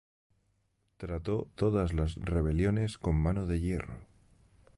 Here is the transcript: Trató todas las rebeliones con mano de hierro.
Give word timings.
Trató 0.97 1.47
todas 1.53 1.93
las 1.93 2.15
rebeliones 2.15 2.97
con 2.97 3.15
mano 3.21 3.45
de 3.45 3.59
hierro. 3.59 3.99